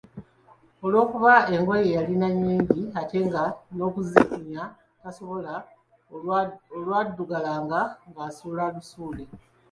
Olwokuba 0.85 1.33
engoye 1.53 1.85
yalina 1.95 2.27
nnyingi 2.33 2.81
ate 2.99 3.17
nga 3.27 3.43
n'okuzikunya 3.75 4.63
tasobola 5.01 5.53
olwaddugalanga 6.77 7.81
nga 8.09 8.21
asuula 8.29 8.63
lusuule. 8.73 9.23